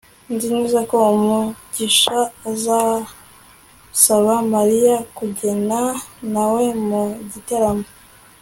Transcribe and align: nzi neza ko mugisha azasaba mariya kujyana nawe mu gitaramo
nzi 0.33 0.47
neza 0.55 0.79
ko 0.89 0.97
mugisha 1.23 2.17
azasaba 2.51 4.33
mariya 4.53 4.95
kujyana 5.17 5.79
nawe 6.33 6.63
mu 6.87 7.03
gitaramo 7.31 7.85